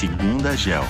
Segunda 0.00 0.56
Gel. 0.56 0.82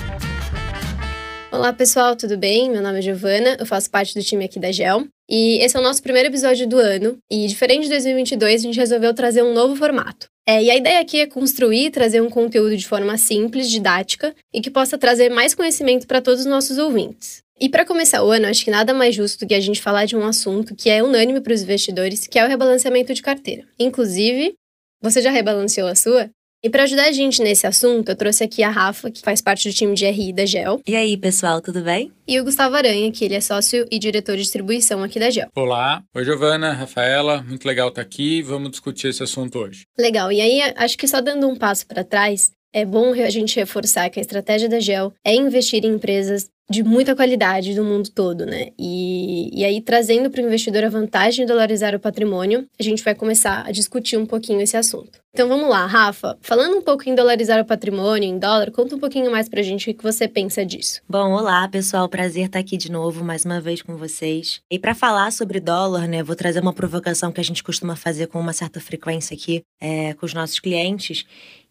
Olá 1.51 1.73
pessoal, 1.73 2.15
tudo 2.15 2.37
bem? 2.37 2.71
Meu 2.71 2.81
nome 2.81 2.99
é 2.99 3.01
Giovana, 3.01 3.57
eu 3.59 3.65
faço 3.65 3.91
parte 3.91 4.17
do 4.17 4.23
time 4.23 4.45
aqui 4.45 4.57
da 4.57 4.71
Gel. 4.71 5.05
E 5.29 5.57
esse 5.61 5.75
é 5.75 5.79
o 5.81 5.83
nosso 5.83 6.01
primeiro 6.01 6.29
episódio 6.29 6.65
do 6.65 6.77
ano. 6.77 7.17
E 7.29 7.45
diferente 7.45 7.83
de 7.83 7.89
2022, 7.89 8.61
a 8.61 8.63
gente 8.63 8.79
resolveu 8.79 9.13
trazer 9.13 9.43
um 9.43 9.53
novo 9.53 9.75
formato. 9.75 10.27
É, 10.47 10.63
e 10.63 10.71
a 10.71 10.77
ideia 10.77 11.01
aqui 11.01 11.19
é 11.19 11.27
construir 11.27 11.87
e 11.87 11.91
trazer 11.91 12.21
um 12.21 12.29
conteúdo 12.29 12.77
de 12.77 12.87
forma 12.87 13.17
simples, 13.17 13.69
didática 13.69 14.33
e 14.53 14.61
que 14.61 14.71
possa 14.71 14.97
trazer 14.97 15.27
mais 15.27 15.53
conhecimento 15.53 16.07
para 16.07 16.21
todos 16.21 16.39
os 16.39 16.45
nossos 16.45 16.77
ouvintes. 16.77 17.43
E 17.59 17.67
para 17.67 17.83
começar 17.83 18.23
o 18.23 18.31
ano, 18.31 18.47
acho 18.47 18.63
que 18.63 18.71
nada 18.71 18.93
mais 18.93 19.13
justo 19.13 19.43
do 19.43 19.47
que 19.49 19.53
a 19.53 19.59
gente 19.59 19.81
falar 19.81 20.05
de 20.05 20.15
um 20.15 20.23
assunto 20.25 20.73
que 20.73 20.89
é 20.89 21.03
unânime 21.03 21.41
para 21.41 21.51
os 21.51 21.61
investidores, 21.61 22.27
que 22.27 22.39
é 22.39 22.45
o 22.45 22.47
rebalanceamento 22.47 23.13
de 23.13 23.21
carteira. 23.21 23.65
Inclusive, 23.77 24.53
você 25.01 25.21
já 25.21 25.31
rebalanceou 25.31 25.89
a 25.89 25.95
sua? 25.95 26.29
E 26.63 26.69
para 26.69 26.83
ajudar 26.83 27.05
a 27.05 27.11
gente 27.11 27.41
nesse 27.41 27.65
assunto, 27.65 28.09
eu 28.09 28.15
trouxe 28.15 28.43
aqui 28.43 28.61
a 28.61 28.69
Rafa, 28.69 29.09
que 29.09 29.19
faz 29.21 29.41
parte 29.41 29.67
do 29.67 29.73
time 29.73 29.95
de 29.95 30.05
RI 30.05 30.31
da 30.31 30.45
GEL. 30.45 30.79
E 30.87 30.95
aí, 30.95 31.17
pessoal, 31.17 31.59
tudo 31.59 31.81
bem? 31.81 32.11
E 32.27 32.39
o 32.39 32.43
Gustavo 32.43 32.75
Aranha, 32.75 33.11
que 33.11 33.25
ele 33.25 33.33
é 33.33 33.41
sócio 33.41 33.87
e 33.89 33.97
diretor 33.97 34.35
de 34.35 34.43
distribuição 34.43 35.01
aqui 35.01 35.19
da 35.19 35.31
GEL. 35.31 35.47
Olá, 35.55 36.03
oi 36.15 36.23
Giovana, 36.23 36.71
Rafaela, 36.71 37.41
muito 37.41 37.65
legal 37.65 37.89
estar 37.89 38.03
aqui. 38.03 38.43
Vamos 38.43 38.69
discutir 38.69 39.07
esse 39.07 39.23
assunto 39.23 39.57
hoje. 39.57 39.85
Legal, 39.97 40.31
e 40.31 40.39
aí 40.39 40.61
acho 40.75 40.95
que 40.99 41.07
só 41.07 41.19
dando 41.19 41.47
um 41.47 41.55
passo 41.55 41.87
para 41.87 42.03
trás, 42.03 42.51
é 42.71 42.85
bom 42.85 43.11
a 43.11 43.29
gente 43.31 43.55
reforçar 43.55 44.07
que 44.11 44.19
a 44.19 44.21
estratégia 44.21 44.69
da 44.69 44.79
GEL 44.79 45.11
é 45.25 45.33
investir 45.33 45.83
em 45.83 45.95
empresas 45.95 46.47
de 46.71 46.83
muita 46.83 47.15
qualidade 47.15 47.75
do 47.75 47.83
mundo 47.83 48.09
todo, 48.09 48.45
né? 48.45 48.69
E, 48.79 49.51
e 49.53 49.65
aí, 49.65 49.81
trazendo 49.81 50.31
para 50.31 50.41
o 50.41 50.45
investidor 50.45 50.85
a 50.85 50.89
vantagem 50.89 51.45
de 51.45 51.51
dolarizar 51.51 51.93
o 51.93 51.99
patrimônio, 51.99 52.65
a 52.79 52.83
gente 52.83 53.03
vai 53.03 53.13
começar 53.13 53.67
a 53.67 53.71
discutir 53.71 54.17
um 54.17 54.25
pouquinho 54.25 54.61
esse 54.61 54.77
assunto. 54.77 55.19
Então 55.33 55.47
vamos 55.47 55.69
lá, 55.69 55.85
Rafa. 55.85 56.37
Falando 56.41 56.77
um 56.77 56.81
pouco 56.81 57.09
em 57.09 57.15
dolarizar 57.15 57.59
o 57.61 57.65
patrimônio 57.65 58.27
em 58.27 58.37
dólar, 58.37 58.69
conta 58.71 58.95
um 58.95 58.99
pouquinho 58.99 59.31
mais 59.31 59.47
para 59.47 59.61
a 59.61 59.63
gente 59.63 59.89
o 59.89 59.93
que 59.93 60.03
você 60.03 60.27
pensa 60.27 60.65
disso. 60.65 61.01
Bom, 61.07 61.31
olá 61.31 61.67
pessoal, 61.69 62.09
prazer 62.09 62.47
estar 62.47 62.59
aqui 62.59 62.75
de 62.75 62.91
novo 62.91 63.23
mais 63.23 63.45
uma 63.45 63.61
vez 63.61 63.81
com 63.81 63.95
vocês. 63.95 64.61
E 64.69 64.77
para 64.77 64.93
falar 64.93 65.31
sobre 65.31 65.61
dólar, 65.61 66.05
né, 66.05 66.21
vou 66.21 66.35
trazer 66.35 66.59
uma 66.59 66.73
provocação 66.73 67.31
que 67.31 67.39
a 67.39 67.43
gente 67.43 67.63
costuma 67.63 67.95
fazer 67.95 68.27
com 68.27 68.39
uma 68.41 68.51
certa 68.51 68.81
frequência 68.81 69.33
aqui 69.33 69.61
é, 69.79 70.13
com 70.15 70.25
os 70.25 70.33
nossos 70.33 70.59
clientes, 70.59 71.25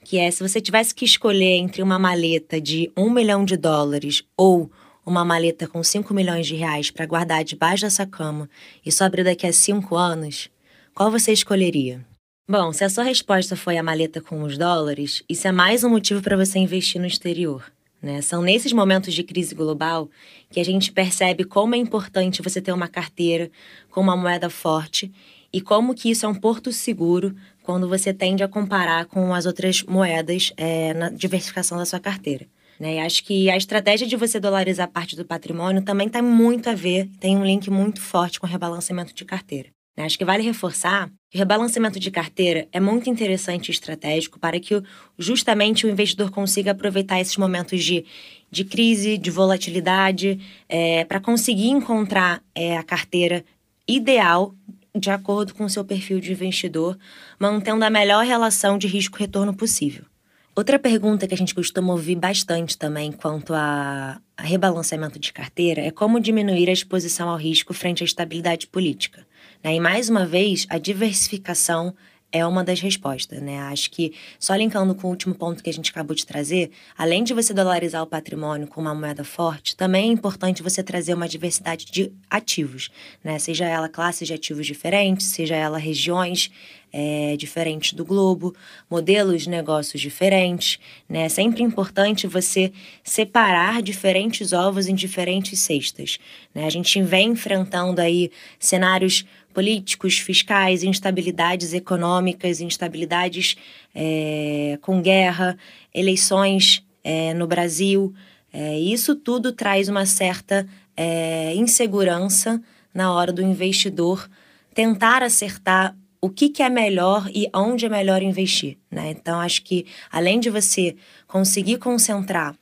que 0.05 0.19
é 0.19 0.31
se 0.31 0.43
você 0.43 0.59
tivesse 0.59 0.95
que 0.95 1.05
escolher 1.05 1.57
entre 1.57 1.83
uma 1.83 1.99
maleta 1.99 2.59
de 2.59 2.91
um 2.97 3.11
milhão 3.11 3.45
de 3.45 3.59
dólares 3.59 4.25
ou 4.39 4.71
uma 5.05 5.25
maleta 5.25 5.67
com 5.67 5.83
5 5.83 6.13
milhões 6.13 6.47
de 6.47 6.55
reais 6.55 6.91
para 6.91 7.07
guardar 7.07 7.45
debaixo 7.45 7.85
dessa 7.85 8.07
cama 8.07 8.49
e 8.85 8.93
só 8.93 9.05
abrir 9.05 9.25
daqui 9.25 9.47
a 9.47 9.53
5 9.53 9.97
anos, 9.97 10.51
qual 10.95 11.11
você 11.11 11.33
escolheria? 11.33 12.05
Bom, 12.49 12.73
se 12.73 12.83
a 12.83 12.91
sua 12.91 13.05
resposta 13.05 13.55
foi 13.55 13.79
a 13.79 13.83
maleta 13.83 14.21
com 14.21 14.43
os 14.43 14.59
dólares, 14.59 15.23
isso 15.29 15.47
é 15.47 15.53
mais 15.53 15.85
um 15.85 15.89
motivo 15.89 16.21
para 16.21 16.37
você 16.37 16.59
investir 16.59 17.01
no 17.01 17.07
exterior. 17.07 17.65
Né? 18.03 18.21
São 18.23 18.43
nesses 18.43 18.73
momentos 18.73 19.15
de 19.15 19.23
crise 19.23 19.55
global 19.55 20.09
que 20.51 20.59
a 20.59 20.65
gente 20.65 20.91
percebe 20.91 21.45
como 21.45 21.75
é 21.75 21.79
importante 21.79 22.43
você 22.43 22.61
ter 22.61 22.73
uma 22.73 22.89
carteira 22.89 23.51
com 23.91 24.01
uma 24.01 24.17
moeda 24.17 24.51
forte 24.51 25.13
e 25.53 25.61
como 25.61 25.95
que 25.95 26.11
isso 26.11 26.25
é 26.25 26.29
um 26.29 26.35
porto 26.35 26.73
seguro 26.73 27.35
quando 27.63 27.89
você 27.89 28.13
tende 28.13 28.43
a 28.43 28.49
comparar 28.49 29.05
com 29.07 29.35
as 29.35 29.47
outras 29.47 29.83
moedas 29.83 30.53
é, 30.57 30.95
na 30.95 31.11
diversificação 31.11 31.77
da 31.77 31.85
sua 31.85 32.01
carteira. 32.01 32.47
Né? 32.81 32.95
E 32.95 32.99
acho 32.99 33.23
que 33.23 33.51
a 33.51 33.57
estratégia 33.59 34.07
de 34.07 34.17
você 34.17 34.41
dolarizar 34.41 34.89
parte 34.89 35.15
do 35.15 35.25
patrimônio 35.25 35.83
também 35.83 36.09
tem 36.09 36.23
muito 36.23 36.71
a 36.71 36.75
ver, 36.75 37.07
tem 37.21 37.37
um 37.37 37.45
link 37.45 37.71
muito 37.71 38.01
forte 38.01 38.41
com 38.41 38.47
o 38.47 38.51
rebalanceamento 38.51 39.15
de 39.15 39.23
carteira. 39.27 39.69
Né? 39.95 40.07
Acho 40.07 40.17
que 40.17 40.25
vale 40.25 40.43
reforçar 40.43 41.11
que 41.31 41.37
o 41.37 41.39
rebalanceamento 41.39 42.01
de 42.01 42.11
carteira 42.11 42.67
é 42.73 42.81
muito 42.81 43.11
interessante 43.11 43.69
e 43.69 43.71
estratégico 43.71 44.41
para 44.41 44.59
que 44.59 44.83
justamente 45.19 45.87
o 45.87 45.91
investidor 45.91 46.31
consiga 46.31 46.71
aproveitar 46.71 47.21
esses 47.21 47.37
momentos 47.37 47.85
de, 47.85 48.07
de 48.51 48.65
crise, 48.65 49.19
de 49.19 49.31
volatilidade, 49.31 50.41
é, 50.67 51.05
para 51.05 51.21
conseguir 51.21 51.69
encontrar 51.69 52.43
é, 52.55 52.79
a 52.79 52.83
carteira 52.83 53.45
ideal 53.87 54.55
de 54.97 55.11
acordo 55.11 55.55
com 55.55 55.65
o 55.65 55.71
seu 55.71 55.85
perfil 55.85 56.19
de 56.19 56.33
investidor, 56.33 56.99
mantendo 57.39 57.85
a 57.85 57.91
melhor 57.91 58.25
relação 58.25 58.77
de 58.77 58.89
risco-retorno 58.89 59.55
possível. 59.55 60.10
Outra 60.55 60.79
pergunta 60.79 61.29
que 61.29 61.35
a 61.35 61.37
gente 61.37 61.55
costuma 61.55 61.93
ouvir 61.93 62.17
bastante 62.17 62.77
também 62.77 63.13
quanto 63.13 63.55
a, 63.55 64.21
a 64.37 64.43
rebalanceamento 64.43 65.19
de 65.19 65.33
carteira 65.33 65.81
é 65.81 65.91
como 65.91 66.21
diminuir 66.21 66.69
a 66.69 66.73
exposição 66.73 67.29
ao 67.29 67.37
risco 67.37 67.73
frente 67.73 68.03
à 68.03 68.05
estabilidade 68.05 68.67
política. 68.67 69.27
Né? 69.63 69.77
E 69.77 69.81
mais 69.81 70.09
uma 70.09 70.27
vez, 70.27 70.67
a 70.69 70.77
diversificação 70.77 71.95
é 72.33 72.47
uma 72.47 72.63
das 72.63 72.81
respostas, 72.81 73.41
né? 73.43 73.59
Acho 73.61 73.91
que, 73.91 74.13
só 74.39 74.55
linkando 74.55 74.95
com 74.95 75.09
o 75.09 75.11
último 75.11 75.35
ponto 75.35 75.63
que 75.63 75.71
a 75.71 75.73
gente 75.73 75.91
acabou 75.91 76.15
de 76.15 76.25
trazer, 76.25 76.71
além 76.97 77.25
de 77.25 77.35
você 77.35 77.53
dolarizar 77.53 78.03
o 78.03 78.07
patrimônio 78.07 78.69
com 78.69 78.81
uma 78.81 78.95
moeda 78.95 79.25
forte, 79.25 79.77
também 79.77 80.11
é 80.11 80.13
importante 80.13 80.63
você 80.63 80.83
trazer 80.83 81.15
uma 81.15 81.29
diversidade 81.29 81.87
de 81.87 82.13
ativos, 82.29 82.91
né? 83.25 83.39
Seja 83.39 83.67
ela 83.67 83.89
classes 83.89 84.29
de 84.29 84.35
ativos 84.35 84.67
diferentes, 84.67 85.27
seja 85.27 85.57
ela 85.57 85.79
regiões 85.79 86.51
é, 86.93 87.37
diferentes 87.37 87.93
do 87.93 88.05
globo, 88.05 88.55
modelos 88.89 89.43
de 89.43 89.51
negócios 89.51 90.01
diferentes, 90.01 90.79
né? 91.09 91.23
É 91.23 91.29
sempre 91.29 91.63
importante 91.63 92.27
você 92.27 92.73
separar 93.03 93.83
diferentes 93.83 94.53
ovos 94.53 94.89
em 94.89 94.95
diferentes 94.95 95.59
cestas, 95.61 96.19
né? 96.55 96.65
A 96.65 96.71
gente 96.71 97.01
vem 97.03 97.31
enfrentando 97.31 98.01
aí 98.01 98.31
cenários 98.59 99.25
políticos, 99.53 100.19
fiscais, 100.19 100.83
instabilidades 100.83 101.73
econômicas, 101.73 102.61
instabilidades 102.61 103.57
é, 103.95 104.79
com 104.81 105.01
guerra, 105.03 105.57
eleições 105.95 106.85
é, 107.03 107.35
no 107.35 107.47
Brasil. 107.47 108.15
É, 108.53 108.79
isso 108.79 109.15
tudo 109.15 109.53
traz 109.53 109.89
uma 109.89 110.07
certa 110.07 110.67
é, 110.97 111.55
insegurança 111.55 112.61
na 112.93 113.13
hora 113.13 113.33
do 113.33 113.43
investidor 113.43 114.29
tentar 114.75 115.23
acertar 115.23 115.97
o 116.21 116.29
que, 116.29 116.51
que 116.51 116.63
é 116.63 116.69
melhor 116.69 117.29
e 117.35 117.49
onde 117.55 117.87
é 117.87 117.89
melhor 117.89 118.23
investir. 118.23 118.77
Né? 118.91 119.11
Então, 119.11 119.41
acho 119.41 119.63
que 119.63 119.87
além 120.11 120.39
de 120.39 120.51
você 120.51 120.97
conseguir 121.27 121.79
concentrar 121.79 122.55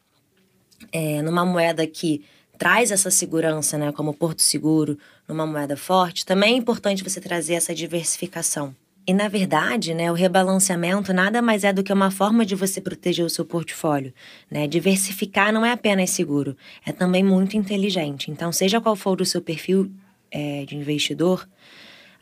é, 0.93 1.21
numa 1.23 1.45
moeda 1.45 1.87
que 1.87 2.25
traz 2.57 2.91
essa 2.91 3.11
segurança, 3.11 3.79
né, 3.79 3.93
como 3.93 4.15
Porto 4.15 4.43
Seguro, 4.43 4.99
numa 5.29 5.47
moeda 5.47 5.77
forte, 5.77 6.25
também 6.25 6.55
é 6.55 6.57
importante 6.57 7.05
você 7.05 7.21
trazer 7.21 7.55
essa 7.55 7.75
diversificação. 7.75 8.75
E 9.07 9.15
na 9.15 9.29
verdade, 9.29 9.95
né, 9.95 10.11
o 10.11 10.15
rebalanceamento 10.15 11.15
nada 11.15 11.41
mais 11.41 11.65
é 11.65 11.73
do 11.73 11.83
que 11.83 11.93
uma 11.93 12.11
forma 12.11 12.45
de 12.45 12.55
você 12.55 12.81
proteger 12.81 13.25
o 13.25 13.31
seu 13.31 13.45
portfólio. 13.45 14.13
Né? 14.51 14.67
Diversificar 14.67 15.53
não 15.53 15.65
é 15.65 15.73
apenas 15.73 16.11
seguro, 16.11 16.57
é 16.85 16.93
também 16.93 17.23
muito 17.23 17.57
inteligente. 17.57 18.31
Então, 18.31 18.53
seja 18.53 18.81
qual 18.81 18.95
for 18.95 19.21
o 19.21 19.25
seu 19.25 19.41
perfil 19.41 19.91
é, 20.31 20.65
de 20.67 20.77
investidor, 20.77 21.49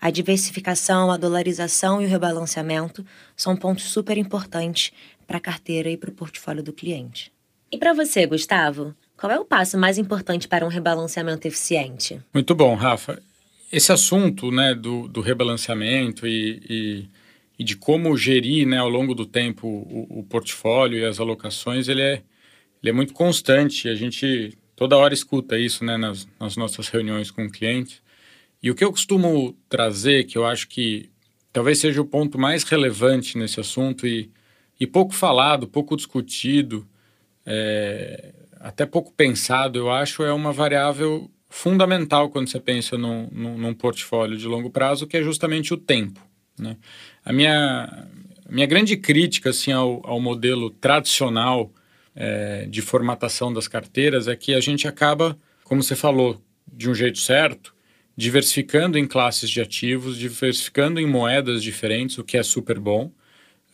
a 0.00 0.11
diversificação, 0.11 1.11
a 1.11 1.16
dolarização 1.16 2.00
e 2.00 2.05
o 2.05 2.09
rebalanceamento 2.09 3.05
são 3.34 3.56
pontos 3.56 3.87
super 3.87 4.16
importantes 4.16 4.93
para 5.27 5.39
a 5.39 5.41
carteira 5.41 5.91
e 5.91 5.97
para 5.97 6.11
o 6.11 6.15
portfólio 6.15 6.62
do 6.62 6.72
cliente. 6.72 7.33
E 7.72 7.77
para 7.77 7.93
você, 7.93 8.27
Gustavo, 8.27 8.95
qual 9.16 9.32
é 9.32 9.38
o 9.38 9.44
passo 9.44 9.78
mais 9.78 9.99
importante 9.99 10.47
para 10.47 10.65
um 10.65 10.69
rebalanceamento 10.69 11.49
eficiente? 11.49 12.21
Muito 12.34 12.54
bom, 12.54 12.75
Rafa. 12.75 13.21
Esse 13.72 13.91
assunto 13.91 14.50
né, 14.50 14.75
do, 14.75 15.09
do 15.09 15.21
rebalanceamento 15.21 16.27
e, 16.27 16.62
e, 16.69 17.09
e, 17.59 17.65
de 17.65 17.77
como 17.77 18.16
gerir 18.16 18.66
né, 18.66 18.78
ao 18.78 18.88
longo 18.88 19.15
do 19.15 19.25
tempo 19.25 19.66
o, 19.66 20.21
o 20.21 20.22
portfólio 20.25 20.99
e 20.99 21.04
as 21.04 21.19
alocações, 21.19 21.88
ele 21.88 22.03
é, 22.03 22.22
ele 22.82 22.91
é 22.91 22.93
muito 22.93 23.15
constante. 23.15 23.88
A 23.88 23.94
gente 23.94 24.56
toda 24.77 24.97
hora 24.97 25.15
escuta 25.15 25.59
isso 25.59 25.84
né, 25.84 25.97
nas, 25.97 26.28
nas 26.38 26.56
nossas 26.56 26.88
reuniões 26.88 27.31
com 27.31 27.50
clientes. 27.50 28.03
E 28.62 28.71
o 28.71 28.75
que 28.75 28.84
eu 28.84 28.91
costumo 28.91 29.56
trazer, 29.69 30.25
que 30.25 30.37
eu 30.37 30.47
acho 30.47 30.69
que 30.69 31.10
talvez 31.53 31.78
seja 31.78 32.01
o 32.01 32.07
ponto 32.07 32.39
mais 32.39 32.65
relevante 32.65 33.39
nesse 33.39 33.59
assunto 33.59 34.07
e, 34.07 34.30
e 34.78 34.86
pouco 34.86 35.15
falado, 35.15 35.66
pouco 35.66 35.97
discutido, 35.97 36.86
é, 37.45 38.34
até 38.61 38.87
pouco 38.87 39.13
pensado, 39.13 39.79
eu 39.79 39.91
acho, 39.91 40.23
é 40.23 40.33
uma 40.33 40.53
variável 40.53 41.31
fundamental 41.49 42.29
quando 42.31 42.49
você 42.49 42.61
pensa 42.61 42.99
num, 42.99 43.29
num, 43.31 43.59
num 43.59 43.75
portfólio 43.75 44.37
de 44.37 44.47
longo 44.47 44.71
prazo, 44.71 45.07
que 45.07 45.17
é 45.17 45.23
justamente 45.23 45.73
o 45.73 45.77
tempo. 45.77 46.21
Né? 46.59 46.77
A 47.25 47.33
minha, 47.33 48.09
minha 48.49 48.67
grande 48.67 48.97
crítica 48.97 49.51
assim, 49.51 49.73
ao, 49.73 50.01
ao 50.05 50.21
modelo 50.21 50.71
tradicional 50.71 51.71
é, 52.15 52.67
de 52.67 52.81
formatação 52.81 53.53
das 53.53 53.69
carteiras 53.69 54.27
é 54.27 54.35
que 54.35 54.55
a 54.55 54.61
gente 54.61 54.89
acaba, 54.89 55.39
como 55.65 55.83
você 55.83 55.95
falou, 55.95 56.41
de 56.67 56.91
um 56.91 56.95
jeito 56.95 57.19
certo, 57.19 57.75
diversificando 58.17 58.99
em 58.99 59.07
classes 59.07 59.51
de 59.51 59.61
ativos, 59.61 60.17
diversificando 60.17 60.99
em 60.99 61.07
moedas 61.07 61.63
diferentes, 61.63 62.17
o 62.17 62.25
que 62.25 62.39
é 62.39 62.43
super 62.43 62.79
bom, 62.79 63.13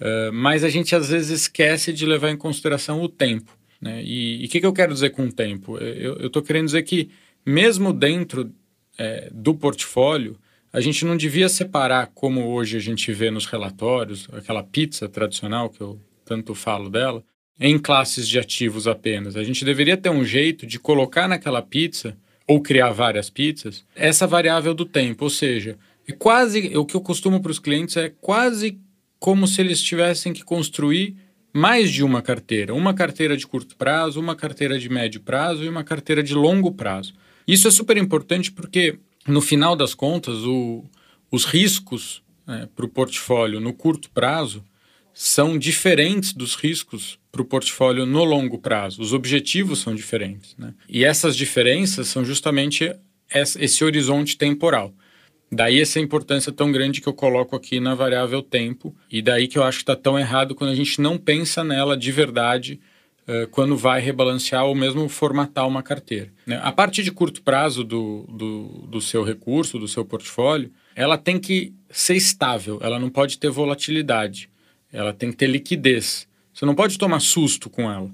uh, 0.00 0.32
mas 0.32 0.64
a 0.64 0.68
gente 0.68 0.96
às 0.96 1.08
vezes 1.08 1.42
esquece 1.42 1.92
de 1.92 2.04
levar 2.04 2.30
em 2.30 2.36
consideração 2.36 3.00
o 3.00 3.08
tempo. 3.08 3.56
Né? 3.82 4.00
E 4.04 4.44
o 4.46 4.48
que, 4.48 4.60
que, 4.60 4.66
eu 4.66 4.72
quero 4.72 4.94
dizer 4.94 5.10
com 5.10 5.24
o 5.24 5.32
tempo? 5.32 5.76
Eu 5.76 6.28
estou 6.28 6.40
querendo 6.40 6.66
dizer 6.66 6.84
que, 6.84 7.10
mesmo 7.44 7.92
dentro 7.92 8.52
é, 8.96 9.28
do 9.32 9.52
portfólio, 9.54 10.38
a 10.72 10.80
gente 10.80 11.04
não 11.04 11.16
devia 11.16 11.48
separar, 11.48 12.12
como 12.14 12.46
hoje 12.46 12.76
a 12.76 12.80
gente 12.80 13.12
vê 13.12 13.30
nos 13.30 13.44
relatórios, 13.44 14.28
aquela 14.32 14.62
pizza 14.62 15.08
tradicional 15.08 15.68
que 15.68 15.80
eu 15.80 16.00
tanto 16.24 16.54
falo 16.54 16.88
dela, 16.88 17.24
em 17.60 17.78
classes 17.78 18.28
de 18.28 18.38
ativos 18.38 18.86
apenas. 18.86 19.36
A 19.36 19.42
gente 19.42 19.64
deveria 19.64 19.96
ter 19.96 20.10
um 20.10 20.24
jeito 20.24 20.64
de 20.64 20.78
colocar 20.78 21.28
naquela 21.28 21.60
pizza 21.60 22.16
ou 22.46 22.60
criar 22.60 22.92
várias 22.92 23.28
pizzas 23.28 23.84
essa 23.94 24.26
variável 24.26 24.74
do 24.74 24.84
tempo, 24.84 25.24
ou 25.24 25.30
seja, 25.30 25.76
é 26.06 26.12
quase 26.12 26.76
o 26.76 26.84
que 26.84 26.94
eu 26.94 27.00
costumo 27.00 27.40
para 27.40 27.52
os 27.52 27.58
clientes 27.58 27.96
é 27.96 28.12
quase 28.20 28.78
como 29.18 29.46
se 29.46 29.60
eles 29.60 29.80
tivessem 29.80 30.32
que 30.32 30.42
construir 30.42 31.16
mais 31.52 31.90
de 31.92 32.02
uma 32.02 32.22
carteira, 32.22 32.74
uma 32.74 32.94
carteira 32.94 33.36
de 33.36 33.46
curto 33.46 33.76
prazo, 33.76 34.18
uma 34.18 34.34
carteira 34.34 34.78
de 34.78 34.88
médio 34.88 35.20
prazo 35.20 35.64
e 35.64 35.68
uma 35.68 35.84
carteira 35.84 36.22
de 36.22 36.34
longo 36.34 36.72
prazo. 36.72 37.14
Isso 37.46 37.68
é 37.68 37.70
super 37.70 37.96
importante 37.96 38.50
porque 38.50 38.98
no 39.26 39.40
final 39.40 39.76
das 39.76 39.94
contas 39.94 40.38
o, 40.44 40.84
os 41.30 41.44
riscos 41.44 42.22
né, 42.46 42.68
para 42.74 42.86
o 42.86 42.88
portfólio 42.88 43.60
no 43.60 43.72
curto 43.72 44.10
prazo 44.10 44.64
são 45.14 45.58
diferentes 45.58 46.32
dos 46.32 46.54
riscos 46.54 47.18
para 47.30 47.42
o 47.42 47.44
portfólio 47.44 48.06
no 48.06 48.24
longo 48.24 48.58
prazo. 48.58 49.02
Os 49.02 49.12
objetivos 49.12 49.80
são 49.80 49.94
diferentes. 49.94 50.56
Né? 50.56 50.74
E 50.88 51.04
essas 51.04 51.36
diferenças 51.36 52.08
são 52.08 52.24
justamente 52.24 52.94
esse 53.30 53.84
horizonte 53.84 54.36
temporal. 54.36 54.94
Daí 55.54 55.82
essa 55.82 56.00
importância 56.00 56.50
tão 56.50 56.72
grande 56.72 57.02
que 57.02 57.06
eu 57.06 57.12
coloco 57.12 57.54
aqui 57.54 57.78
na 57.78 57.94
variável 57.94 58.42
tempo, 58.42 58.96
e 59.10 59.20
daí 59.20 59.46
que 59.46 59.58
eu 59.58 59.62
acho 59.62 59.78
que 59.78 59.82
está 59.82 59.94
tão 59.94 60.18
errado 60.18 60.54
quando 60.54 60.70
a 60.70 60.74
gente 60.74 60.98
não 60.98 61.18
pensa 61.18 61.62
nela 61.62 61.94
de 61.94 62.10
verdade 62.10 62.80
uh, 63.28 63.46
quando 63.48 63.76
vai 63.76 64.00
rebalancear 64.00 64.64
ou 64.64 64.74
mesmo 64.74 65.06
formatar 65.10 65.68
uma 65.68 65.82
carteira. 65.82 66.32
Né? 66.46 66.58
A 66.62 66.72
parte 66.72 67.02
de 67.02 67.12
curto 67.12 67.42
prazo 67.42 67.84
do, 67.84 68.26
do, 68.30 68.86
do 68.88 69.00
seu 69.02 69.22
recurso, 69.22 69.78
do 69.78 69.86
seu 69.86 70.06
portfólio, 70.06 70.72
ela 70.96 71.18
tem 71.18 71.38
que 71.38 71.74
ser 71.90 72.16
estável, 72.16 72.78
ela 72.82 72.98
não 72.98 73.10
pode 73.10 73.38
ter 73.38 73.50
volatilidade, 73.50 74.48
ela 74.90 75.12
tem 75.12 75.30
que 75.30 75.36
ter 75.36 75.48
liquidez. 75.48 76.26
Você 76.54 76.64
não 76.64 76.74
pode 76.74 76.96
tomar 76.96 77.20
susto 77.20 77.68
com 77.68 77.92
ela. 77.92 78.10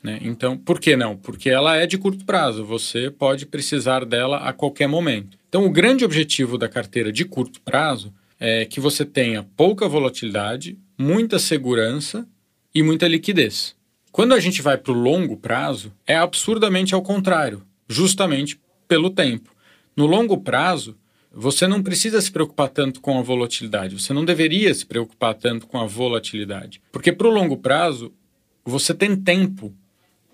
Né? 0.00 0.20
Então, 0.22 0.56
por 0.56 0.78
que 0.78 0.94
não? 0.94 1.16
Porque 1.16 1.50
ela 1.50 1.76
é 1.76 1.84
de 1.84 1.98
curto 1.98 2.24
prazo, 2.24 2.64
você 2.64 3.10
pode 3.10 3.44
precisar 3.44 4.04
dela 4.04 4.36
a 4.38 4.52
qualquer 4.52 4.86
momento. 4.86 5.36
Então, 5.56 5.64
o 5.64 5.70
grande 5.70 6.04
objetivo 6.04 6.58
da 6.58 6.68
carteira 6.68 7.10
de 7.10 7.24
curto 7.24 7.62
prazo 7.62 8.12
é 8.38 8.66
que 8.66 8.78
você 8.78 9.06
tenha 9.06 9.42
pouca 9.56 9.88
volatilidade, 9.88 10.78
muita 10.98 11.38
segurança 11.38 12.28
e 12.74 12.82
muita 12.82 13.08
liquidez. 13.08 13.74
Quando 14.12 14.34
a 14.34 14.38
gente 14.38 14.60
vai 14.60 14.76
para 14.76 14.92
o 14.92 14.94
longo 14.94 15.34
prazo, 15.38 15.94
é 16.06 16.14
absurdamente 16.14 16.94
ao 16.94 17.00
contrário, 17.00 17.62
justamente 17.88 18.60
pelo 18.86 19.08
tempo. 19.08 19.50
No 19.96 20.04
longo 20.04 20.36
prazo, 20.36 20.94
você 21.32 21.66
não 21.66 21.82
precisa 21.82 22.20
se 22.20 22.30
preocupar 22.30 22.68
tanto 22.68 23.00
com 23.00 23.18
a 23.18 23.22
volatilidade, 23.22 23.98
você 23.98 24.12
não 24.12 24.26
deveria 24.26 24.74
se 24.74 24.84
preocupar 24.84 25.32
tanto 25.32 25.66
com 25.66 25.80
a 25.80 25.86
volatilidade. 25.86 26.82
Porque 26.92 27.12
para 27.12 27.28
o 27.28 27.32
longo 27.32 27.56
prazo, 27.56 28.12
você 28.62 28.92
tem 28.92 29.16
tempo 29.16 29.74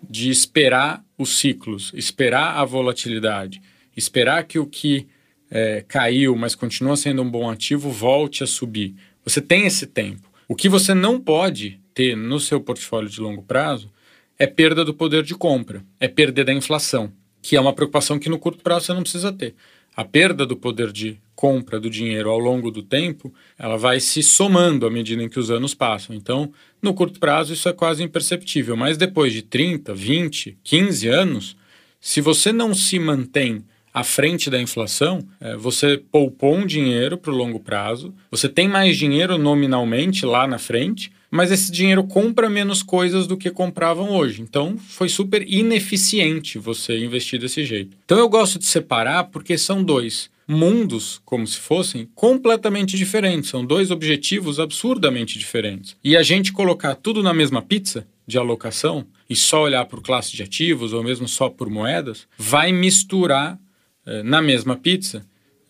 de 0.02 0.30
esperar 0.30 1.00
os 1.16 1.38
ciclos, 1.38 1.92
esperar 1.94 2.56
a 2.56 2.64
volatilidade, 2.64 3.62
esperar 3.96 4.42
que 4.42 4.58
o 4.58 4.66
que 4.66 5.06
é, 5.52 5.84
caiu, 5.87 6.34
mas 6.34 6.54
continua 6.54 6.96
sendo 6.96 7.22
um 7.22 7.31
bom 7.31 7.49
ativo, 7.49 7.90
volte 7.90 8.43
a 8.43 8.46
subir. 8.46 8.94
Você 9.25 9.40
tem 9.40 9.66
esse 9.66 9.87
tempo. 9.87 10.28
O 10.49 10.56
que 10.56 10.69
você 10.69 10.94
não 10.94 11.20
pode 11.20 11.78
ter 11.94 12.16
no 12.16 12.40
seu 12.40 12.60
portfólio 12.60 13.08
de 13.08 13.20
longo 13.20 13.43
prazo 13.43 13.93
é 14.38 14.46
perda 14.46 14.84
do 14.84 14.94
poder 14.94 15.22
de 15.22 15.34
compra, 15.34 15.84
é 16.00 16.08
perda 16.08 16.43
da 16.43 16.52
inflação, 16.52 17.12
que 17.43 17.54
é 17.54 17.60
uma 17.60 17.75
preocupação 17.75 18.19
que 18.19 18.31
no 18.31 18.38
curto 18.38 18.62
prazo 18.62 18.87
você 18.87 18.94
não 18.94 19.02
precisa 19.02 19.31
ter 19.31 19.54
a 19.94 20.04
perda 20.04 20.46
do 20.46 20.56
poder 20.56 20.90
de 20.90 21.19
compra 21.34 21.78
do 21.78 21.90
dinheiro 21.90 22.31
ao 22.31 22.38
longo 22.38 22.70
do 22.70 22.82
tempo, 22.82 23.32
ela 23.58 23.76
vai 23.76 24.00
se 24.00 24.22
somando 24.22 24.87
à 24.87 24.90
medida 24.90 25.22
em 25.22 25.28
que 25.28 25.38
os 25.38 25.50
anos 25.50 25.75
passam. 25.75 26.14
Então, 26.14 26.52
no 26.81 26.94
curto 26.94 27.20
prazo, 27.20 27.52
isso 27.52 27.69
é 27.69 27.72
quase 27.72 28.02
imperceptível, 28.02 28.76
mas 28.76 28.96
depois 28.96 29.32
de 29.32 29.43
30, 29.43 29.94
20, 29.94 30.58
15 30.62 31.08
anos, 31.08 31.56
se 32.00 32.20
você 32.20 32.52
não 32.52 32.75
se 32.75 32.98
mantém 32.98 33.64
à 33.92 34.02
frente 34.02 34.48
da 34.48 34.60
inflação, 34.60 35.20
é, 35.40 35.56
você 35.56 35.98
poupou 35.98 36.56
um 36.56 36.66
dinheiro 36.66 37.18
para 37.18 37.32
o 37.32 37.36
longo 37.36 37.60
prazo, 37.60 38.14
você 38.30 38.48
tem 38.48 38.66
mais 38.66 38.96
dinheiro 38.96 39.36
nominalmente 39.36 40.24
lá 40.24 40.46
na 40.46 40.58
frente, 40.58 41.12
mas 41.30 41.50
esse 41.50 41.72
dinheiro 41.72 42.04
compra 42.04 42.48
menos 42.48 42.82
coisas 42.82 43.26
do 43.26 43.36
que 43.36 43.50
compravam 43.50 44.10
hoje. 44.10 44.42
Então, 44.42 44.76
foi 44.76 45.08
super 45.08 45.42
ineficiente 45.46 46.58
você 46.58 46.98
investir 46.98 47.40
desse 47.40 47.64
jeito. 47.64 47.96
Então, 48.04 48.18
eu 48.18 48.28
gosto 48.28 48.58
de 48.58 48.66
separar 48.66 49.24
porque 49.24 49.56
são 49.56 49.82
dois 49.82 50.30
mundos, 50.46 51.20
como 51.24 51.46
se 51.46 51.58
fossem, 51.58 52.08
completamente 52.14 52.96
diferentes. 52.96 53.50
São 53.50 53.64
dois 53.64 53.90
objetivos 53.90 54.60
absurdamente 54.60 55.38
diferentes. 55.38 55.96
E 56.04 56.16
a 56.16 56.22
gente 56.22 56.52
colocar 56.52 56.94
tudo 56.94 57.22
na 57.22 57.32
mesma 57.32 57.62
pizza 57.62 58.06
de 58.26 58.38
alocação 58.38 59.06
e 59.28 59.34
só 59.34 59.62
olhar 59.62 59.84
por 59.86 60.02
classe 60.02 60.36
de 60.36 60.42
ativos 60.42 60.92
ou 60.92 61.02
mesmo 61.02 61.26
só 61.26 61.48
por 61.48 61.68
moedas, 61.70 62.26
vai 62.36 62.72
misturar 62.72 63.58
na 64.25 64.43
mesma 64.43 64.76
pizza 64.76 65.25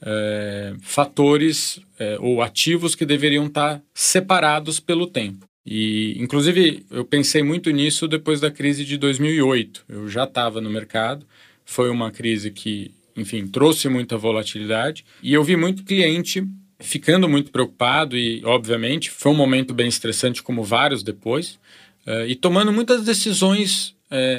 eh, 0.05 0.75
fatores 0.81 1.81
eh, 1.97 2.17
ou 2.19 2.43
ativos 2.43 2.97
que 2.97 3.07
deveriam 3.07 3.47
estar 3.47 3.81
separados 3.95 4.81
pelo 4.81 5.07
tempo. 5.07 5.47
E, 5.65 6.21
inclusive, 6.21 6.85
eu 6.91 7.05
pensei 7.05 7.41
muito 7.41 7.71
nisso 7.71 8.09
depois 8.09 8.41
da 8.41 8.51
crise 8.51 8.85
de 8.85 8.97
2008. 8.97 9.85
Eu 9.89 10.09
já 10.09 10.25
estava 10.25 10.61
no 10.61 10.69
mercado, 10.69 11.25
foi 11.65 11.89
uma 11.89 12.11
crise 12.11 12.51
que, 12.51 12.91
enfim, 13.17 13.47
trouxe 13.47 13.89
muita 13.89 14.19
volatilidade 14.19 15.05
e 15.23 15.33
eu 15.33 15.45
vi 15.45 15.55
muito 15.55 15.85
cliente 15.85 16.45
ficando 16.81 17.29
muito 17.29 17.53
preocupado 17.53 18.17
e, 18.17 18.45
obviamente, 18.45 19.09
foi 19.09 19.31
um 19.31 19.37
momento 19.37 19.73
bem 19.73 19.87
estressante, 19.87 20.43
como 20.43 20.65
vários 20.65 21.05
depois, 21.05 21.61
uh, 22.05 22.27
e 22.27 22.35
tomando 22.35 22.73
muitas 22.73 23.05
decisões, 23.05 23.95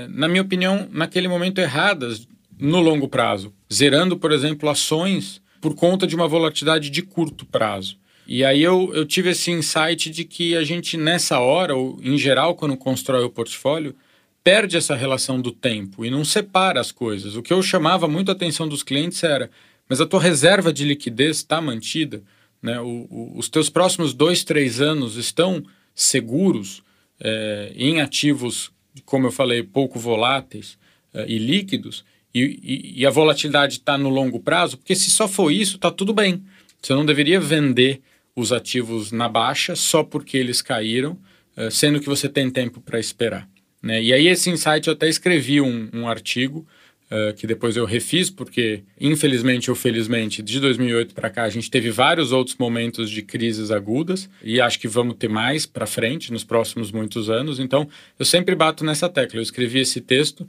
na 0.09 0.27
minha 0.27 0.41
opinião, 0.43 0.87
naquele 0.91 1.27
momento 1.27 1.59
erradas 1.59 2.27
no 2.63 2.79
longo 2.79 3.09
prazo, 3.09 3.53
zerando, 3.71 4.17
por 4.17 4.31
exemplo, 4.31 4.69
ações 4.69 5.41
por 5.59 5.75
conta 5.75 6.07
de 6.07 6.15
uma 6.15 6.29
volatilidade 6.29 6.89
de 6.89 7.01
curto 7.01 7.45
prazo. 7.45 7.97
E 8.25 8.41
aí 8.45 8.63
eu, 8.63 8.89
eu 8.93 9.05
tive 9.05 9.31
esse 9.31 9.51
insight 9.51 10.09
de 10.09 10.23
que 10.23 10.55
a 10.55 10.63
gente, 10.63 10.95
nessa 10.95 11.39
hora, 11.39 11.75
ou 11.75 11.99
em 12.01 12.17
geral, 12.17 12.55
quando 12.55 12.77
constrói 12.77 13.25
o 13.25 13.29
portfólio, 13.29 13.93
perde 14.41 14.77
essa 14.77 14.95
relação 14.95 15.41
do 15.41 15.51
tempo 15.51 16.05
e 16.05 16.09
não 16.09 16.23
separa 16.23 16.79
as 16.79 16.89
coisas. 16.89 17.35
O 17.35 17.41
que 17.41 17.51
eu 17.51 17.61
chamava 17.61 18.07
muito 18.07 18.29
a 18.29 18.31
atenção 18.31 18.65
dos 18.65 18.81
clientes 18.81 19.21
era: 19.23 19.51
mas 19.89 19.99
a 19.99 20.05
tua 20.05 20.21
reserva 20.21 20.71
de 20.71 20.85
liquidez 20.85 21.37
está 21.37 21.59
mantida? 21.59 22.23
Né? 22.61 22.79
O, 22.79 23.07
o, 23.09 23.33
os 23.37 23.49
teus 23.49 23.69
próximos 23.69 24.13
dois, 24.13 24.45
três 24.45 24.79
anos 24.79 25.17
estão 25.17 25.61
seguros 25.93 26.81
é, 27.19 27.73
em 27.75 27.99
ativos, 27.99 28.71
como 29.03 29.27
eu 29.27 29.31
falei, 29.33 29.63
pouco 29.63 29.99
voláteis 29.99 30.77
é, 31.13 31.25
e 31.27 31.37
líquidos? 31.37 32.05
E, 32.33 32.59
e, 32.63 33.01
e 33.01 33.05
a 33.05 33.09
volatilidade 33.09 33.73
está 33.73 33.97
no 33.97 34.09
longo 34.09 34.39
prazo? 34.39 34.77
Porque 34.77 34.95
se 34.95 35.09
só 35.09 35.27
for 35.27 35.51
isso, 35.51 35.75
está 35.75 35.91
tudo 35.91 36.13
bem. 36.13 36.43
Você 36.81 36.93
não 36.93 37.05
deveria 37.05 37.39
vender 37.39 38.01
os 38.35 38.51
ativos 38.51 39.11
na 39.11 39.29
baixa 39.29 39.75
só 39.75 40.03
porque 40.03 40.37
eles 40.37 40.61
caíram, 40.61 41.17
uh, 41.55 41.69
sendo 41.69 41.99
que 41.99 42.07
você 42.07 42.27
tem 42.27 42.49
tempo 42.49 42.81
para 42.81 42.99
esperar. 42.99 43.47
Né? 43.81 44.01
E 44.01 44.13
aí, 44.13 44.27
esse 44.27 44.49
insight 44.49 44.87
eu 44.87 44.93
até 44.93 45.07
escrevi 45.07 45.61
um, 45.61 45.89
um 45.93 46.07
artigo 46.07 46.65
uh, 47.11 47.33
que 47.35 47.45
depois 47.45 47.77
eu 47.77 47.85
refiz, 47.85 48.29
porque, 48.29 48.83
infelizmente 48.99 49.69
ou 49.69 49.75
felizmente, 49.75 50.41
de 50.41 50.59
2008 50.59 51.13
para 51.13 51.29
cá, 51.29 51.43
a 51.43 51.49
gente 51.49 51.69
teve 51.69 51.91
vários 51.91 52.31
outros 52.31 52.57
momentos 52.57 53.09
de 53.09 53.21
crises 53.21 53.69
agudas 53.69 54.29
e 54.43 54.59
acho 54.59 54.79
que 54.79 54.87
vamos 54.87 55.15
ter 55.17 55.29
mais 55.29 55.65
para 55.65 55.85
frente 55.85 56.31
nos 56.33 56.43
próximos 56.43 56.91
muitos 56.91 57.29
anos. 57.29 57.59
Então, 57.59 57.87
eu 58.17 58.25
sempre 58.25 58.55
bato 58.55 58.83
nessa 58.83 59.07
tecla. 59.07 59.37
Eu 59.37 59.43
escrevi 59.43 59.79
esse 59.79 60.01
texto 60.01 60.47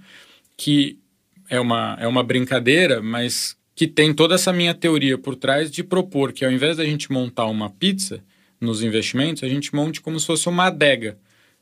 que 0.57 0.99
é 1.49 1.61
uma, 1.61 1.97
é 2.01 2.07
uma 2.07 2.23
brincadeira, 2.23 3.03
mas 3.03 3.57
que 3.75 3.87
tem 3.87 4.15
toda 4.15 4.35
essa 4.35 4.53
minha 4.53 4.75
teoria 4.75 5.19
por 5.19 5.35
trás 5.35 5.71
de 5.71 5.83
propor 5.83 6.33
que 6.33 6.45
ao 6.45 6.53
invés 6.53 6.77
da 6.77 6.85
gente 6.85 7.11
montar 7.11 7.47
uma 7.47 7.71
pizza 7.71 8.23
nos 8.61 8.83
investimentos, 8.83 9.43
a 9.43 9.49
gente 9.49 9.75
monte 9.75 10.01
como 10.01 10.19
se 10.19 10.27
fosse 10.27 10.49
uma 10.49 10.67
adega 10.67 11.19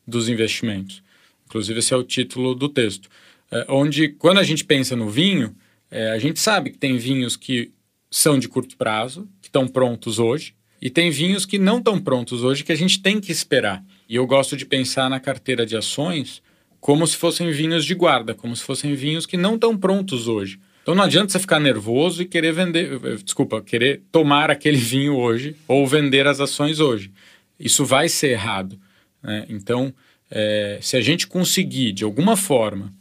dos 0.07 0.29
investimentos. 0.29 1.03
Inclusive, 1.47 1.79
esse 1.79 1.93
é 1.93 1.97
o 1.97 2.03
título 2.03 2.55
do 2.55 2.69
texto. 2.69 3.09
É, 3.51 3.67
onde, 3.69 4.09
quando 4.09 4.39
a 4.39 4.43
gente 4.43 4.65
pensa 4.65 4.95
no 4.95 5.09
vinho, 5.09 5.55
é, 5.91 6.11
a 6.11 6.19
gente 6.19 6.39
sabe 6.41 6.71
que 6.71 6.79
tem 6.79 6.97
vinhos 6.97 7.37
que 7.37 7.73
são 8.11 8.39
de 8.39 8.49
curto 8.49 8.77
prazo, 8.77 9.29
que 9.41 9.49
estão 9.49 9.67
prontos 9.67 10.19
hoje, 10.19 10.55
e 10.81 10.91
tem 10.91 11.11
vinhos 11.11 11.47
que 11.47 11.59
não 11.59 11.79
estão 11.79 11.99
prontos 11.99 12.43
hoje, 12.43 12.65
que 12.65 12.73
a 12.73 12.77
gente 12.77 13.01
tem 13.01 13.21
que 13.21 13.31
esperar. 13.31 13.85
E 14.09 14.17
eu 14.17 14.27
gosto 14.27 14.57
de 14.57 14.67
pensar 14.67 15.09
na 15.09 15.21
carteira 15.21 15.65
de 15.65 15.77
ações 15.77 16.43
como 16.83 17.07
se 17.07 17.17
fossem 17.17 17.51
vinhos 17.51 17.87
de 17.87 17.95
guarda, 17.95 18.35
como 18.35 18.55
se 18.55 18.63
fossem 18.63 18.95
vinhos 18.95 19.25
que 19.25 19.39
não 19.39 19.55
estão 19.55 19.75
prontos 19.75 20.29
hoje 20.29 20.61
então 20.83 20.97
não 20.97 21.05
adianta 21.05 21.31
você 21.31 21.39
ficar 21.39 21.61
nervoso 21.61 22.23
e 22.23 22.27
querer 22.27 22.53
vender, 22.53 22.99
desculpa, 23.23 23.63
querer 23.63 24.03
tomar 24.11 24.51
aquele 24.51 24.77
vinho 24.79 25.17
hoje 25.17 25.57
ou 25.67 25.87
vender 25.87 26.27
as 26.27 26.41
ações 26.41 26.81
hoje. 26.81 27.13
Isso 27.59 27.85
vai 27.85 28.09
ser 28.09 28.31
errado. 28.31 28.79
Né? 29.23 29.47
Então, 29.49 29.95
é, 30.29 30.79
se 30.83 30.97
a 30.97 31.01
gente 31.01 31.27
conseguir, 31.27 31.93
de 31.93 32.03
alguma 32.03 32.37
forma, 32.37 32.93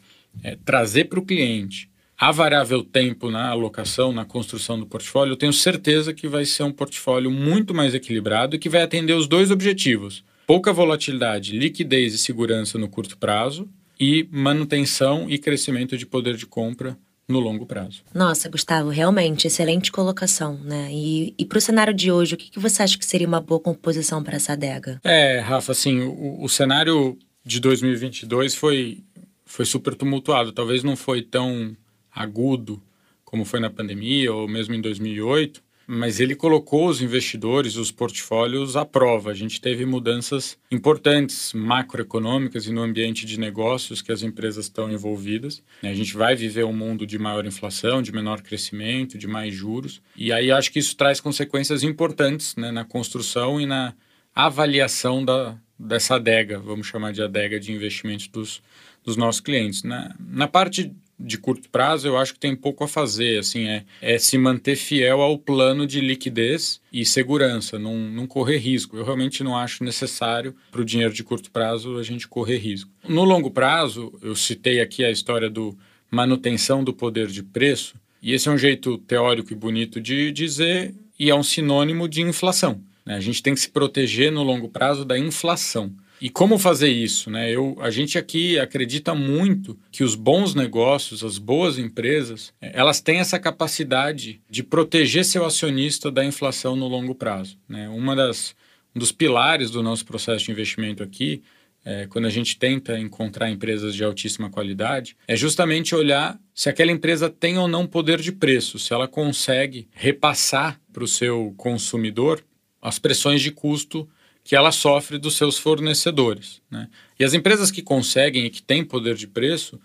é, 0.44 0.56
trazer 0.64 1.06
para 1.06 1.20
o 1.20 1.26
cliente 1.26 1.90
a 2.16 2.32
variável 2.32 2.84
tempo 2.84 3.32
na 3.32 3.50
alocação, 3.50 4.14
na 4.14 4.24
construção 4.24 4.80
do 4.80 4.86
portfólio, 4.86 5.32
eu 5.32 5.38
tenho 5.38 5.52
certeza 5.52 6.14
que 6.14 6.28
vai 6.28 6.46
ser 6.46 6.62
um 6.62 6.72
portfólio 6.72 7.32
muito 7.32 7.74
mais 7.74 7.96
equilibrado 7.96 8.56
e 8.56 8.60
que 8.60 8.70
vai 8.70 8.84
atender 8.84 9.14
os 9.14 9.28
dois 9.28 9.50
objetivos: 9.50 10.24
pouca 10.52 10.74
volatilidade, 10.74 11.58
liquidez 11.58 12.14
e 12.14 12.18
segurança 12.18 12.78
no 12.78 12.90
curto 12.90 13.18
prazo 13.18 13.70
e 13.98 14.28
manutenção 14.30 15.30
e 15.30 15.38
crescimento 15.38 15.98
de 15.98 16.06
poder 16.06 16.36
de 16.36 16.46
compra 16.46 16.98
no 17.26 17.40
longo 17.40 17.66
prazo. 17.66 18.04
Nossa, 18.14 18.50
Gustavo, 18.50 18.90
realmente 18.90 19.48
excelente 19.48 19.90
colocação, 19.94 20.60
né? 20.62 20.90
E, 20.92 21.34
e 21.38 21.46
para 21.46 21.58
o 21.58 21.62
cenário 21.62 21.94
de 21.94 22.12
hoje, 22.12 22.36
o 22.36 22.38
que, 22.38 22.52
que 22.52 22.60
você 22.60 22.84
acha 22.84 22.98
que 22.98 23.06
seria 23.06 23.26
uma 23.26 23.40
boa 23.40 23.62
composição 23.62 24.22
para 24.22 24.36
essa 24.36 24.52
adega? 24.52 25.00
É, 25.06 25.40
Rafa, 25.40 25.72
assim, 25.72 26.02
o, 26.02 26.44
o 26.44 26.50
cenário 26.50 27.18
de 27.46 27.62
2022 27.62 28.54
foi, 28.54 29.06
foi 29.46 29.64
super 29.64 29.96
tumultuado. 29.96 30.52
Talvez 30.52 30.84
não 30.84 30.98
foi 30.98 31.22
tão 31.22 31.78
agudo 32.14 32.84
como 33.24 33.46
foi 33.46 33.62
na 33.62 33.70
pandemia 33.70 34.34
ou 34.34 34.50
mesmo 34.50 34.76
em 34.76 34.82
2008, 34.82 35.64
mas 35.94 36.22
ele 36.22 36.36
colocou 36.36 36.88
os 36.88 37.02
investidores, 37.02 37.76
os 37.76 37.92
portfólios 37.92 38.78
à 38.78 38.86
prova. 38.86 39.30
A 39.30 39.34
gente 39.34 39.60
teve 39.60 39.86
mudanças 39.86 40.58
importantes 40.72 41.52
macroeconômicas 41.52 42.66
e 42.66 42.72
no 42.72 42.82
ambiente 42.82 43.26
de 43.26 43.38
negócios 43.38 44.02
que 44.02 44.10
as 44.10 44.24
empresas 44.24 44.68
estão 44.68 44.90
envolvidas. 44.90 45.62
A 45.84 45.94
gente 45.94 46.16
vai 46.16 46.34
viver 46.34 46.64
um 46.64 46.72
mundo 46.72 47.06
de 47.06 47.20
maior 47.20 47.46
inflação, 47.46 48.02
de 48.02 48.14
menor 48.14 48.42
crescimento, 48.42 49.18
de 49.18 49.28
mais 49.28 49.54
juros. 49.54 50.02
E 50.16 50.32
aí 50.32 50.50
acho 50.50 50.72
que 50.72 50.80
isso 50.80 50.96
traz 50.96 51.20
consequências 51.20 51.84
importantes 51.84 52.56
né, 52.56 52.72
na 52.72 52.86
construção 52.86 53.60
e 53.60 53.66
na 53.66 53.94
avaliação 54.34 55.26
da, 55.26 55.58
dessa 55.78 56.16
adega, 56.16 56.58
vamos 56.58 56.88
chamar 56.88 57.12
de 57.12 57.22
adega 57.22 57.60
de 57.60 57.74
investimentos 57.74 58.30
dos, 58.30 58.64
dos 59.04 59.18
nossos 59.18 59.42
clientes. 59.42 59.84
Na, 59.84 60.16
na 60.18 60.48
parte 60.48 60.96
de 61.24 61.38
curto 61.38 61.70
prazo, 61.70 62.08
eu 62.08 62.18
acho 62.18 62.34
que 62.34 62.40
tem 62.40 62.56
pouco 62.56 62.84
a 62.84 62.88
fazer, 62.88 63.40
assim, 63.40 63.68
é, 63.68 63.84
é 64.02 64.18
se 64.18 64.38
manter 64.38 64.76
fiel 64.76 65.22
ao 65.22 65.38
plano 65.38 65.86
de 65.86 66.02
liquidez 66.02 66.82
e 66.92 67.06
segurança, 67.06 67.78
não, 67.78 67.96
não 67.96 68.28
correr 68.28 68.58
risco. 68.58 68.98
Eu 68.98 69.06
realmente 69.06 69.44
não 69.44 69.56
acho 69.56 69.84
necessário 69.84 70.56
para 70.72 70.82
o 70.82 70.86
dinheiro 70.86 71.14
de 71.14 71.24
curto 71.24 71.52
prazo 71.52 71.98
a 71.98 72.04
gente 72.04 72.28
correr 72.28 72.58
risco. 72.58 72.90
No 73.08 73.24
longo 73.24 73.52
prazo, 73.52 74.14
eu 74.22 74.36
citei 74.36 74.82
aqui 74.82 75.04
a 75.04 75.12
história 75.12 75.50
do 75.50 75.78
manutenção 76.10 76.84
do 76.84 76.94
poder 76.94 77.28
de 77.28 77.42
preço, 77.42 77.96
e 78.22 78.34
esse 78.34 78.50
é 78.50 78.52
um 78.52 78.58
jeito 78.58 78.98
teórico 79.00 79.54
e 79.54 79.56
bonito 79.56 80.00
de 80.00 80.32
dizer, 80.32 80.94
e 81.18 81.30
é 81.30 81.36
um 81.36 81.44
sinônimo 81.44 82.08
de 82.08 82.22
inflação. 82.22 82.82
Né? 83.06 83.16
A 83.16 83.20
gente 83.20 83.42
tem 83.42 83.54
que 83.54 83.60
se 83.60 83.70
proteger 83.70 84.32
no 84.32 84.44
longo 84.44 84.70
prazo 84.70 85.06
da 85.06 85.18
inflação. 85.18 85.92
E 86.22 86.30
como 86.30 86.60
fazer 86.60 86.90
isso? 86.90 87.32
Né? 87.32 87.50
Eu, 87.50 87.76
a 87.80 87.90
gente 87.90 88.16
aqui 88.16 88.60
acredita 88.60 89.16
muito 89.16 89.76
que 89.92 90.04
os 90.04 90.14
bons 90.14 90.54
negócios, 90.54 91.24
as 91.24 91.40
boas 91.40 91.80
empresas, 91.80 92.54
é, 92.62 92.72
elas 92.76 93.02
têm 93.02 93.18
essa 93.18 93.40
capacidade 93.40 94.40
de 94.48 94.62
proteger 94.62 95.26
seu 95.26 95.44
acionista 95.44 96.12
da 96.12 96.24
inflação 96.24 96.76
no 96.76 96.88
longo 96.88 97.16
prazo. 97.16 97.58
Né? 97.68 97.90
Uma 97.90 98.16
das, 98.16 98.56
um 98.96 99.00
dos 99.00 99.12
pilares 99.12 99.72
do 99.72 99.82
nosso 99.82 100.06
processo 100.06 100.46
de 100.46 100.52
investimento 100.52 101.02
aqui, 101.02 101.42
é, 101.84 102.06
quando 102.06 102.26
a 102.26 102.30
gente 102.30 102.56
tenta 102.60 103.00
encontrar 103.00 103.50
empresas 103.50 103.96
de 103.96 104.04
altíssima 104.04 104.48
qualidade, 104.48 105.18
é 105.28 105.36
justamente 105.36 105.96
olhar 105.96 106.40
se 106.54 106.70
aquela 106.70 106.92
empresa 106.92 107.32
tem 107.32 107.58
ou 107.58 107.68
não 107.68 107.88
poder 107.88 108.22
de 108.22 108.32
preço, 108.32 108.78
se 108.78 108.94
ela 108.94 109.08
consegue 109.08 109.88
repassar 109.92 110.80
para 110.94 111.04
o 111.04 111.08
seu 111.08 111.52
consumidor 111.58 112.44
as 112.80 113.00
pressões 113.00 113.42
de 113.42 113.50
custo 113.50 114.08
que 114.44 114.56
ela 114.56 114.72
sofre 114.72 115.18
dos 115.18 115.36
seus 115.36 115.58
fornecedores. 115.58 116.62
Né? 116.70 116.90
E 117.20 117.24
as 117.24 117.34
empresas 117.34 117.70
que 117.70 117.82
conseguem 117.82 118.46
e 118.46 118.50
que 118.50 118.62
têm 118.62 118.84
poder 118.84 119.16
de 119.16 119.28
preço, 119.28 119.80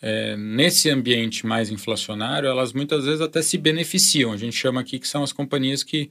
é, 0.00 0.36
nesse 0.36 0.90
ambiente 0.90 1.46
mais 1.46 1.70
inflacionário, 1.70 2.48
elas 2.48 2.72
muitas 2.72 3.04
vezes 3.04 3.20
até 3.20 3.40
se 3.40 3.56
beneficiam. 3.56 4.32
A 4.32 4.36
gente 4.36 4.56
chama 4.56 4.80
aqui 4.80 4.98
que 4.98 5.08
são 5.08 5.22
as 5.22 5.32
companhias 5.32 5.82
que, 5.82 6.10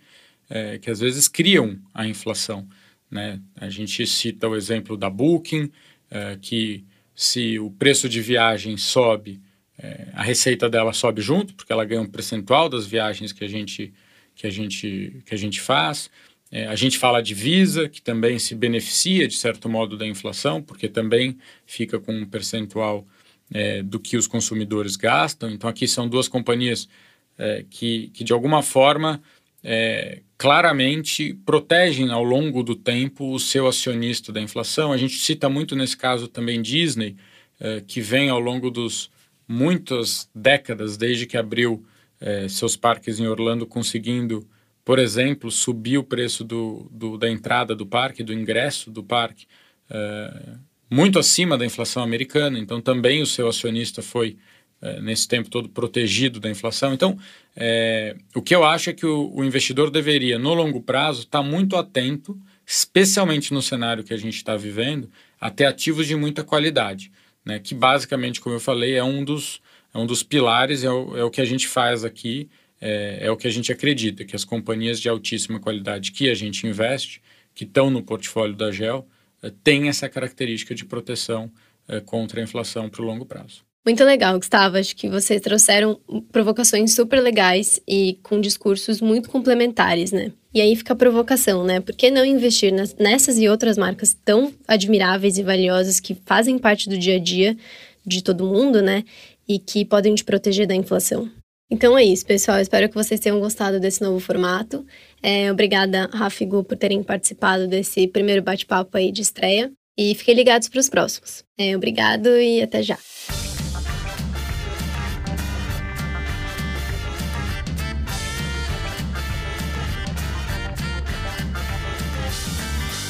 é, 0.49 0.77
que 0.77 0.89
às 0.89 0.99
vezes 0.99 1.27
criam 1.27 1.77
a 1.93 2.07
inflação. 2.07 2.67
Né? 3.09 3.39
A 3.55 3.69
gente 3.69 4.07
cita 4.07 4.47
o 4.47 4.55
exemplo 4.55 4.95
da 4.95 5.09
Booking, 5.09 5.69
é, 6.09 6.37
que 6.41 6.85
se 7.13 7.59
o 7.59 7.69
preço 7.69 8.07
de 8.07 8.21
viagem 8.21 8.77
sobe, 8.77 9.41
é, 9.77 10.07
a 10.13 10.23
receita 10.23 10.69
dela 10.69 10.93
sobe 10.93 11.21
junto, 11.21 11.53
porque 11.53 11.71
ela 11.71 11.85
ganha 11.85 12.01
um 12.01 12.09
percentual 12.09 12.69
das 12.69 12.85
viagens 12.85 13.33
que 13.33 13.43
a 13.43 13.47
gente, 13.47 13.93
que 14.33 14.47
a 14.47 14.49
gente, 14.49 15.21
que 15.25 15.35
a 15.35 15.37
gente 15.37 15.59
faz. 15.59 16.09
É, 16.51 16.67
a 16.67 16.75
gente 16.75 16.97
fala 16.97 17.21
de 17.21 17.33
Visa, 17.33 17.87
que 17.87 18.01
também 18.01 18.37
se 18.37 18.53
beneficia, 18.53 19.27
de 19.27 19.35
certo 19.35 19.69
modo, 19.69 19.97
da 19.97 20.05
inflação, 20.05 20.61
porque 20.61 20.89
também 20.89 21.37
fica 21.65 21.97
com 21.97 22.13
um 22.13 22.25
percentual 22.25 23.07
é, 23.53 23.81
do 23.81 23.99
que 23.99 24.17
os 24.17 24.27
consumidores 24.27 24.97
gastam. 24.97 25.49
Então, 25.49 25.69
aqui 25.69 25.87
são 25.87 26.09
duas 26.09 26.27
companhias 26.27 26.89
é, 27.37 27.63
que, 27.69 28.09
que, 28.13 28.23
de 28.23 28.33
alguma 28.33 28.61
forma, 28.61 29.21
é, 29.63 30.19
claramente 30.37 31.33
protegem 31.45 32.11
ao 32.11 32.23
longo 32.23 32.63
do 32.63 32.75
tempo 32.75 33.31
o 33.31 33.39
seu 33.39 33.67
acionista 33.67 34.33
da 34.33 34.41
inflação. 34.41 34.91
A 34.91 34.97
gente 34.97 35.19
cita 35.19 35.47
muito 35.47 35.75
nesse 35.75 35.95
caso 35.95 36.27
também 36.27 36.61
Disney, 36.61 37.15
é, 37.59 37.81
que 37.85 38.01
vem 38.01 38.29
ao 38.29 38.39
longo 38.39 38.69
dos 38.69 39.09
muitas 39.47 40.29
décadas, 40.33 40.97
desde 40.97 41.25
que 41.25 41.37
abriu 41.37 41.85
é, 42.19 42.47
seus 42.47 42.75
parques 42.75 43.19
em 43.19 43.27
Orlando, 43.27 43.65
conseguindo 43.65 44.47
por 44.83 44.99
exemplo, 44.99 45.51
subir 45.51 45.97
o 45.97 46.03
preço 46.03 46.43
do, 46.43 46.89
do, 46.91 47.17
da 47.17 47.29
entrada 47.29 47.75
do 47.75 47.85
parque, 47.85 48.23
do 48.23 48.33
ingresso 48.33 48.89
do 48.89 49.03
parque, 49.03 49.45
é, 49.89 50.55
muito 50.89 51.19
acima 51.19 51.57
da 51.57 51.65
inflação 51.65 52.01
americana. 52.03 52.57
Então, 52.57 52.81
também 52.81 53.21
o 53.21 53.25
seu 53.25 53.47
acionista 53.47 54.01
foi, 54.01 54.37
é, 54.81 54.99
nesse 54.99 55.27
tempo 55.27 55.49
todo, 55.49 55.69
protegido 55.69 56.39
da 56.39 56.49
inflação. 56.49 56.93
Então, 56.93 57.17
é, 57.55 58.15
o 58.35 58.41
que 58.41 58.55
eu 58.55 58.63
acho 58.63 58.89
é 58.89 58.93
que 58.93 59.05
o, 59.05 59.31
o 59.33 59.43
investidor 59.43 59.91
deveria, 59.91 60.39
no 60.39 60.53
longo 60.53 60.81
prazo, 60.81 61.21
estar 61.21 61.41
tá 61.41 61.43
muito 61.43 61.75
atento, 61.75 62.37
especialmente 62.65 63.53
no 63.53 63.61
cenário 63.61 64.03
que 64.03 64.13
a 64.13 64.17
gente 64.17 64.35
está 64.35 64.57
vivendo, 64.57 65.09
a 65.39 65.49
ter 65.49 65.65
ativos 65.65 66.07
de 66.07 66.15
muita 66.15 66.43
qualidade. 66.43 67.11
Né, 67.43 67.57
que 67.57 67.73
basicamente, 67.73 68.39
como 68.39 68.55
eu 68.55 68.59
falei, 68.59 68.93
é 68.93 69.03
um 69.03 69.23
dos, 69.23 69.61
é 69.93 69.97
um 69.97 70.05
dos 70.05 70.21
pilares, 70.21 70.83
é 70.83 70.91
o, 70.91 71.17
é 71.17 71.23
o 71.23 71.31
que 71.31 71.41
a 71.41 71.45
gente 71.45 71.67
faz 71.67 72.05
aqui 72.05 72.47
é, 72.81 73.19
é 73.21 73.31
o 73.31 73.37
que 73.37 73.47
a 73.47 73.51
gente 73.51 73.71
acredita, 73.71 74.25
que 74.25 74.35
as 74.35 74.43
companhias 74.43 74.99
de 74.99 75.07
altíssima 75.07 75.59
qualidade 75.59 76.11
que 76.11 76.29
a 76.29 76.33
gente 76.33 76.65
investe, 76.65 77.21
que 77.53 77.63
estão 77.63 77.89
no 77.89 78.01
portfólio 78.01 78.55
da 78.55 78.71
GEL, 78.71 79.07
é, 79.43 79.51
têm 79.63 79.87
essa 79.87 80.09
característica 80.09 80.73
de 80.73 80.83
proteção 80.83 81.51
é, 81.87 81.99
contra 81.99 82.41
a 82.41 82.43
inflação 82.43 82.89
para 82.89 83.01
o 83.01 83.05
longo 83.05 83.25
prazo. 83.25 83.63
Muito 83.83 84.03
legal, 84.03 84.37
Gustavo. 84.37 84.77
Acho 84.77 84.95
que 84.95 85.09
vocês 85.09 85.41
trouxeram 85.41 85.99
provocações 86.31 86.93
super 86.93 87.19
legais 87.19 87.81
e 87.87 88.19
com 88.21 88.39
discursos 88.39 89.01
muito 89.01 89.27
complementares, 89.27 90.11
né? 90.11 90.31
E 90.53 90.61
aí 90.61 90.75
fica 90.75 90.93
a 90.93 90.95
provocação, 90.95 91.63
né? 91.63 91.79
Por 91.79 91.95
que 91.95 92.11
não 92.11 92.23
investir 92.23 92.71
nessas 92.99 93.39
e 93.39 93.49
outras 93.49 93.79
marcas 93.79 94.15
tão 94.23 94.53
admiráveis 94.67 95.39
e 95.39 95.43
valiosas 95.43 95.99
que 95.99 96.15
fazem 96.25 96.59
parte 96.59 96.87
do 96.87 96.97
dia 96.97 97.15
a 97.15 97.19
dia 97.19 97.57
de 98.05 98.23
todo 98.23 98.45
mundo, 98.45 98.83
né? 98.83 99.03
E 99.47 99.57
que 99.57 99.83
podem 99.83 100.13
te 100.13 100.23
proteger 100.23 100.67
da 100.67 100.75
inflação? 100.75 101.31
Então 101.71 101.97
é 101.97 102.03
isso, 102.03 102.25
pessoal. 102.25 102.59
Espero 102.59 102.89
que 102.89 102.95
vocês 102.95 103.17
tenham 103.17 103.39
gostado 103.39 103.79
desse 103.79 104.01
novo 104.01 104.19
formato. 104.19 104.85
É, 105.23 105.49
obrigada, 105.49 106.09
Rafa 106.13 106.43
e 106.43 106.45
Gu, 106.45 106.65
por 106.65 106.77
terem 106.77 107.01
participado 107.01 107.65
desse 107.65 108.07
primeiro 108.09 108.41
bate-papo 108.41 108.97
aí 108.97 109.09
de 109.09 109.21
estreia. 109.21 109.71
E 109.97 110.13
fiquem 110.13 110.35
ligados 110.35 110.67
para 110.67 110.81
os 110.81 110.89
próximos. 110.89 111.45
É, 111.57 111.73
obrigado 111.75 112.27
e 112.27 112.61
até 112.61 112.83
já. 112.83 112.97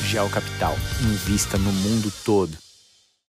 Geo 0.05 0.29
Capital. 0.29 0.75
Invista 1.01 1.57
no 1.57 1.71
mundo 1.71 2.13
todo. 2.23 2.70